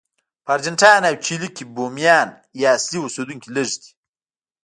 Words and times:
په 0.43 0.49
ارجنټاین 0.55 1.03
او 1.09 1.15
چیلي 1.25 1.49
کې 1.55 1.63
بومیان 1.75 2.29
یا 2.61 2.69
اصلي 2.77 2.99
اوسېدونکي 3.01 3.49
لږ 3.55 3.69
دي. 3.81 3.91